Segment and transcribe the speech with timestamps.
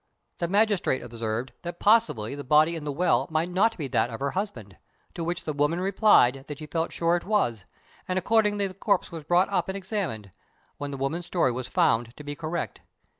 [0.39, 4.19] The magistrate observed that possibly the body in the well might not be that of
[4.19, 4.77] her husband,
[5.13, 7.65] to which the woman replied that she felt sure it was;
[8.07, 10.31] and accordingly the corpse was brought up and examined,
[10.79, 12.81] when the woman's story was found to be correct.